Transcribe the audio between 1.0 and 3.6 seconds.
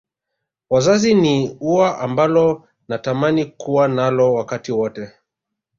ni ua ambalo natamani